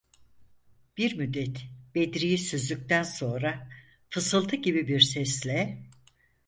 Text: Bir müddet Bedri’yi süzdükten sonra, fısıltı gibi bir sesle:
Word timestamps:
Bir 0.97 1.13
müddet 1.15 1.61
Bedri’yi 1.95 2.37
süzdükten 2.37 3.03
sonra, 3.03 3.69
fısıltı 4.09 4.55
gibi 4.55 4.87
bir 4.87 4.99
sesle: 4.99 5.83